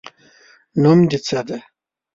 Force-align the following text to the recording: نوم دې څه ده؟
نوم 0.81 0.99
دې 1.09 1.17
څه 1.27 1.39
ده؟ 1.47 1.57